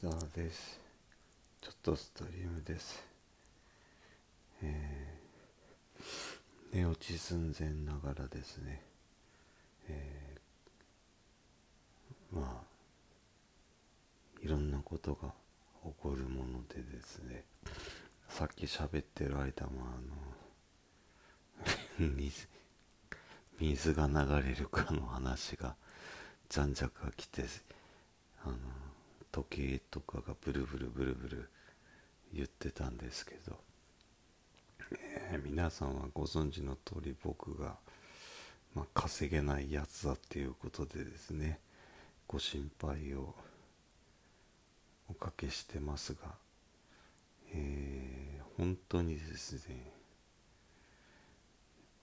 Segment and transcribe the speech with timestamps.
[0.00, 0.78] ターです。
[1.62, 3.02] ちょっとストリームです。
[4.62, 8.82] えー、寝落ち寸前ながらですね。
[9.88, 12.76] えー、まあ
[14.42, 15.32] いろんなことが
[15.82, 17.44] 起こるものでですね。
[18.28, 19.86] さっき喋ってる間も
[21.98, 22.46] あの 水
[23.58, 25.74] 水が流れるかの話が
[26.50, 27.46] じゃんじゃか来て
[28.44, 28.56] あの
[29.36, 31.50] 時計とかがブルブルブルブル
[32.32, 33.58] 言ってたんですけど、
[35.30, 37.74] えー、皆さんはご存知の通り僕が、
[38.74, 41.58] まあ、稼げないやつだっていうことでですね
[42.26, 43.34] ご心配を
[45.10, 46.20] おかけしてますが、
[47.54, 49.92] えー、本当にですね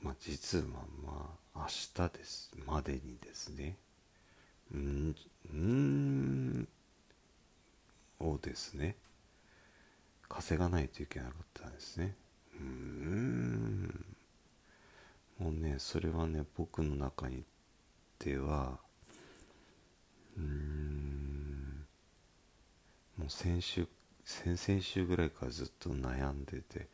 [0.00, 0.64] まあ実は
[1.04, 3.76] まあ明日ですまでにですね
[4.72, 5.16] うん
[5.52, 6.68] うん
[8.20, 8.96] をですね。
[10.28, 12.14] 稼がないといけなかったんですね。
[12.60, 14.04] うん。
[15.38, 17.44] もうねそれはね僕の中に
[18.18, 18.78] では
[20.36, 21.86] うん。
[23.16, 23.88] もう先週
[24.24, 26.86] 先々週ぐらいからずっと悩んでて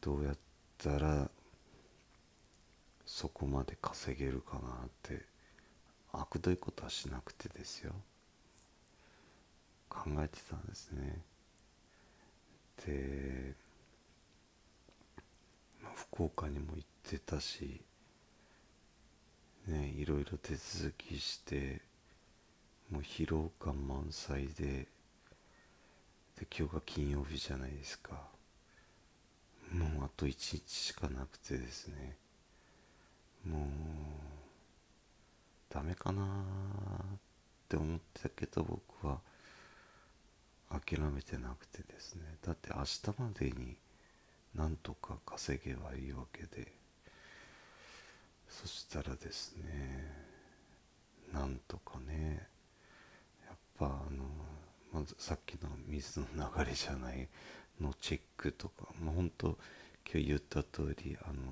[0.00, 0.36] どうやっ
[0.76, 1.30] たら
[3.06, 5.22] そこまで稼げるかなって
[6.12, 7.92] あくどいことはしなくてですよ。
[9.92, 11.20] 考えてたんですね。
[12.86, 13.54] で、
[15.82, 17.82] まあ、福岡にも行ってたし
[19.68, 21.82] ねいろいろ手続きして
[22.90, 24.88] もう疲労感満載で
[26.38, 28.32] で今日が金曜日じゃないですか。
[29.70, 32.16] もうあと1日しかなくてですね。
[33.46, 33.62] もう
[35.68, 37.18] ダメかなっ
[37.68, 39.20] て思ってたけど僕は。
[40.72, 42.22] 諦めてなくてですね。
[42.44, 43.76] だって明日までに
[44.54, 46.72] なんとか稼げばいいわけで。
[48.52, 50.12] そしたらですね
[51.32, 52.46] なんとかね
[53.46, 54.24] やっぱあの
[54.92, 57.28] まずさっきの水の流れじゃない
[57.80, 59.56] のチェックとかまあ本当
[60.10, 61.42] 今日言った通りあの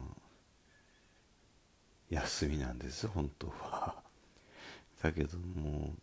[2.11, 3.95] 休みなんです本当は。
[5.03, 5.95] だけども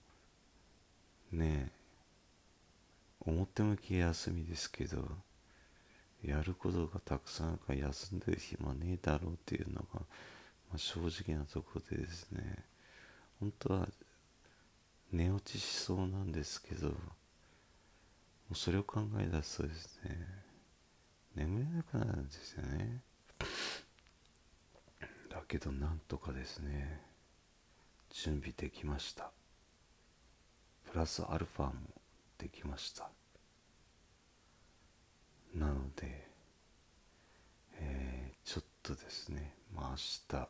[1.32, 1.72] うね
[3.28, 5.06] 表向き休みですけど
[6.24, 10.02] やることがたくさんあるから休んでる暇ねえだろうっていうのが、ま
[10.76, 12.66] あ、正直なところでですね。
[13.40, 13.88] 本当は
[15.12, 16.96] 寝落ちしそうなんですけども
[18.52, 20.18] うそれを考え出すとですね
[21.36, 23.02] 眠れなくなるんですよね。
[25.30, 27.02] だけどなんとかですね
[28.10, 29.30] 準備できました。
[30.92, 31.74] プラスアルファも
[32.40, 33.17] できました。
[35.56, 36.28] なので、
[37.80, 40.50] えー、ちょっとですね、まあ、明日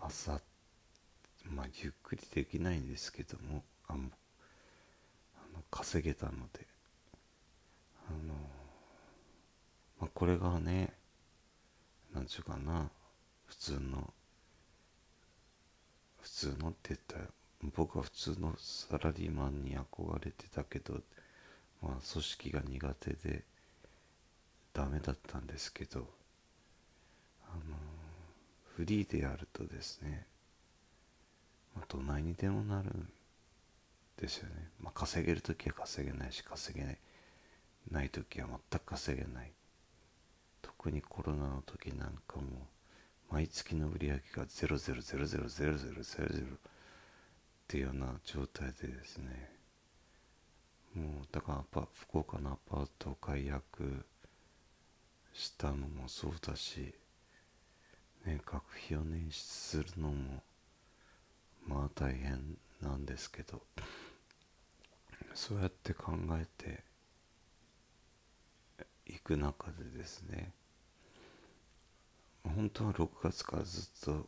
[0.00, 0.40] 朝
[1.50, 4.10] まあゆっくりできないんですけどもあの
[5.70, 6.66] 稼げたので
[8.08, 8.34] あの、
[10.00, 10.92] まあ、これがね
[12.14, 12.90] なんちゅうかな
[13.46, 14.12] 普通の
[16.20, 17.24] 普通のって言ったら
[17.74, 20.94] 僕は普通のサラリーマンに憧れてたけど、
[21.82, 23.44] まあ、組織が苦手で
[24.72, 26.06] ダメだったんですけど、
[27.44, 27.60] あの
[28.76, 30.26] フリーでやるとですね、
[31.74, 33.08] まあ、どないにでもなるん
[34.16, 36.98] ですよね、まあ、稼げる時は稼げないし稼げない
[37.90, 39.52] ない時は全く稼げない。
[40.60, 42.42] 特にコロナの時なんかも
[43.30, 46.58] 毎月の売り上げが0000000っ
[47.66, 49.50] ていうような状態でですね。
[50.94, 54.04] もうだから福岡のアパートを解約
[55.32, 56.94] したのもそうだし、
[58.24, 60.42] ね、学費を捻出するのも
[61.66, 63.62] まあ大変なんですけど
[65.34, 66.82] そうやって考えて
[69.06, 70.52] いく中でですね
[72.44, 74.26] 本当は6月からずっと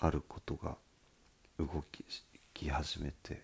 [0.00, 0.76] あることが
[1.58, 1.84] 動
[2.52, 3.42] き始めて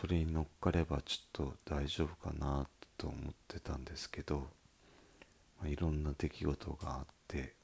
[0.00, 2.66] それに乗っかればちょっと大丈夫かな
[2.96, 4.46] と思ってたんですけど
[5.62, 7.54] まあ、いろんな出来事があって、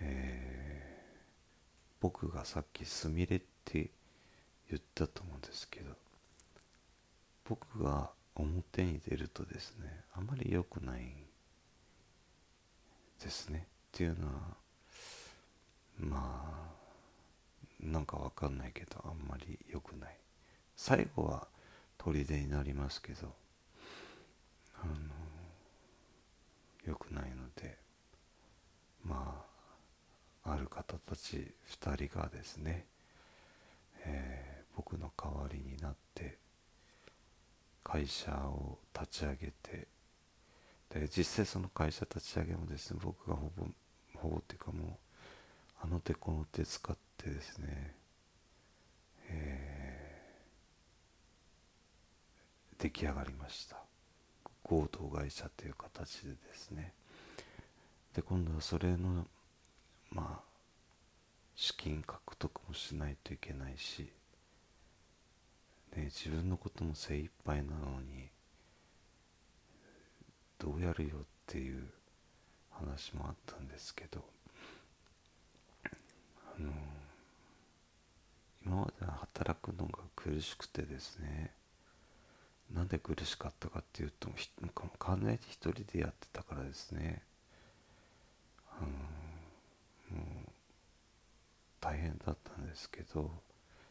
[0.00, 3.90] えー、僕がさっきすみれって
[4.70, 5.92] 言ったと思うんですけど
[7.44, 11.02] 僕が表に出るとですねあまり良くない
[13.22, 13.66] ですね。
[13.92, 14.32] っていうのは
[16.00, 16.72] ま
[17.80, 20.16] あなんかわかんないけどあんまり良くない。
[20.76, 21.46] 最後は
[21.98, 23.32] 砦になりますけど
[24.82, 24.94] あの
[26.86, 27.78] 良くないので
[29.04, 29.44] ま
[30.44, 32.86] あある方たち2人がですね、
[34.04, 36.38] えー、僕の代わりになって
[37.84, 39.86] 会社を立ち上げて
[40.90, 43.66] で実際その会社立ち上げもですね僕がほぼ
[44.16, 44.90] ほぼっていうかもう
[45.82, 47.94] あの手この手使ってですね、
[49.28, 53.81] えー、出来上がりました。
[54.62, 56.92] 合同会社という形でですね。
[58.14, 59.26] で今度はそれの
[60.10, 60.52] まあ
[61.54, 64.10] 資金獲得もしないといけないし、
[65.96, 68.28] ね、自分のことも精一杯なのに
[70.58, 71.84] どうやるよっていう
[72.70, 74.24] 話もあったんですけど
[76.58, 76.70] あの
[78.64, 81.50] 今までは働くのが苦しくてですね
[82.74, 84.30] なんで苦しかったかっていうと
[84.98, 87.22] 完全に一人でやってたからですね。
[88.70, 88.86] あの
[90.18, 90.50] もう
[91.80, 93.30] 大変だったんですけど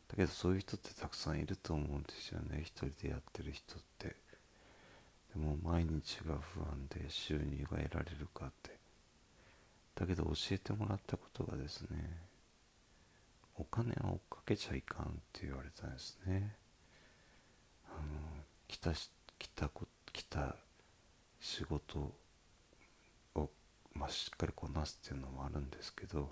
[0.07, 2.61] だけどそういう人ってたくさんいると思うんですよね。
[2.63, 4.15] 一人でやってる人って。
[5.33, 8.77] でも毎日が不安で収入が得られるかって。
[9.95, 12.17] だけど教えてもらったことがですね
[13.55, 16.55] お金を追っかけちゃいかんって言われたんですね。
[18.81, 19.69] た来た
[20.11, 20.55] 来た
[21.39, 22.11] 仕事
[23.35, 23.49] を、
[23.93, 26.29] まあ、しっかりこなすっていうのもあるんですけど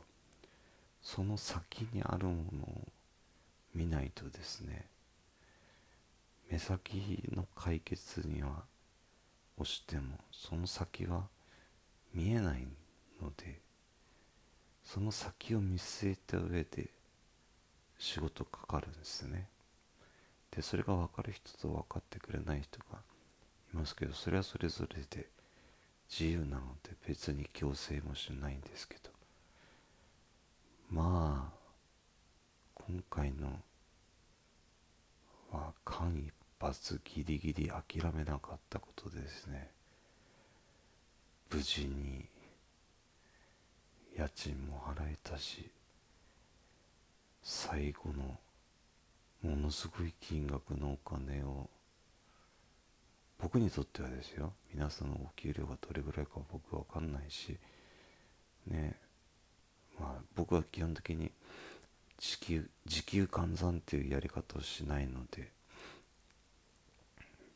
[1.02, 2.88] その先にあるものを
[3.74, 4.86] 見ないとですね
[6.52, 8.64] 目先の解決には
[9.58, 11.28] 押してもその先は
[12.14, 12.68] 見えない
[13.22, 13.60] ので
[14.84, 16.90] その先を見据えた上で
[18.00, 19.48] 仕事かかるんですね。
[20.52, 23.00] でそれが分かる人と分かってくれない人が
[23.74, 25.28] いますけどそれはそれぞれで
[26.10, 29.10] 自由なので別に強制もしないんですけど。
[30.90, 31.60] まあ
[32.74, 33.48] 今回の
[35.52, 36.74] は間一髪
[37.04, 39.70] ギリギリ諦めなかったことでですね。
[41.52, 42.28] 無事に
[44.18, 45.70] 家賃も払えたし
[47.42, 48.40] 最後の
[49.44, 51.70] ものすごい金額のお金を
[53.40, 54.52] 僕にとってはですよ。
[54.74, 57.58] 皆さんのお給料がどれぐらいか僕は分かんないし
[58.68, 58.96] ね
[60.00, 61.32] まあ僕は基本的に
[62.18, 65.52] 時給時給換算っていうやり方をしないので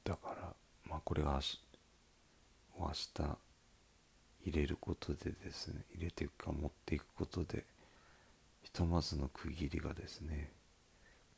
[0.03, 0.53] だから
[0.89, 1.39] まあこれが
[2.79, 3.37] 明日
[4.45, 7.63] 入れることでですね入れていくか持っていくことで
[8.63, 10.51] ひとまずの区切りがですね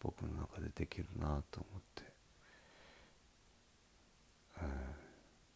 [0.06, 2.04] 僕の中でできるなと思って、
[4.62, 4.70] うん、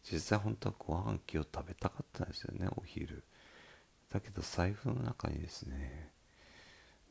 [0.02, 3.22] 実際本当はご飯器を食べたかったんですよねお昼。
[4.12, 6.10] だけど財布の中にですね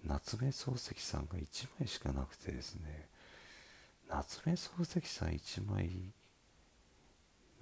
[0.03, 3.07] 夏目漱石さんが1枚しかなくてですね
[4.09, 6.11] 夏目漱石さん1枚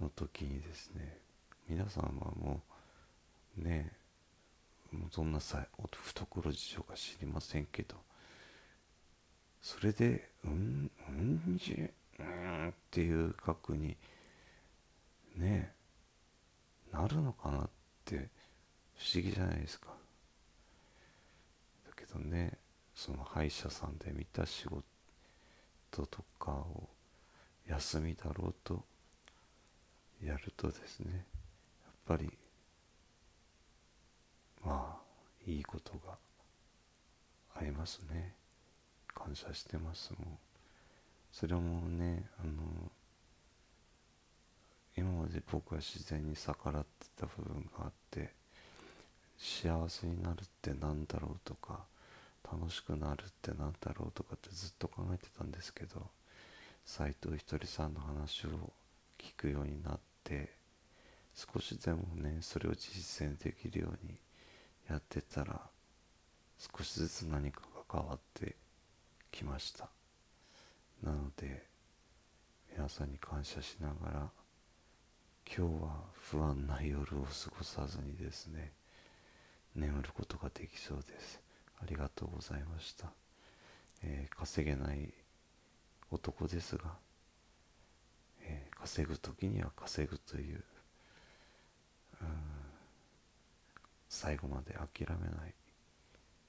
[0.02, 1.20] の時にですね
[1.70, 2.64] 皆さんはも
[3.60, 3.92] うね
[4.92, 7.96] もうそんなさ懐事情か知りませんけど
[9.68, 11.74] それでうんうんじ
[12.18, 13.98] うんっていう額に
[15.36, 15.74] ね
[16.90, 17.70] なるのかなっ
[18.06, 18.30] て
[18.96, 19.88] 不思議じゃないですか。
[21.86, 22.54] だけどね
[22.96, 24.84] その歯医者さんで見た仕事
[25.92, 26.88] とかを
[27.68, 28.86] 休みだろうと
[30.24, 31.20] やるとですねや
[31.92, 32.32] っぱり
[34.64, 35.02] まあ
[35.46, 36.18] いいことが
[37.54, 38.47] ありますね。
[39.18, 40.28] 感謝してますもう
[41.32, 42.52] それもねあの
[44.96, 48.32] 今まで僕は自然に逆らってた部分があって
[49.38, 51.82] 幸せになるって何だろうとか
[52.52, 56.08] 楽しくなるって何だろうとかってずっと考えてたんですけど
[56.86, 58.50] 斎藤ひとりさんの話を
[59.20, 60.54] 聞くようになって
[61.36, 64.16] 少しでもねそれを実践できるように
[64.90, 65.60] やってたら
[66.58, 68.56] 少しずつ何かが変わって
[69.38, 69.88] きました。
[71.04, 71.64] なので
[72.76, 74.30] 皆さんに感謝しながら
[75.46, 78.72] 今日は不安な夜を過ごさずにですね
[79.76, 81.40] 眠ることができそうです。
[81.80, 83.12] ありがとうございました、
[84.04, 85.14] えー、稼げない
[86.10, 86.86] 男ですが、
[88.42, 90.64] えー、稼ぐ時には稼ぐという
[94.10, 95.54] 最後まで諦めない。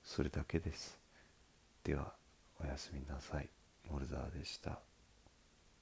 [0.03, 0.99] それだけです。
[1.85, 2.15] では
[2.61, 3.49] おやすみなさい。
[3.91, 4.88] モルザーでした。